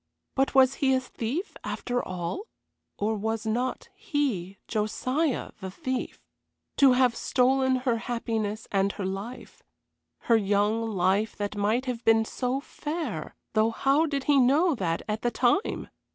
[0.33, 2.47] But was he a thief, after all?
[2.97, 6.25] or was not he Josiah the thief?
[6.77, 9.61] To have stolen her happiness, and her life.
[10.21, 15.03] Her young life that might have been so fair, though how did he know that
[15.07, 15.87] at the time!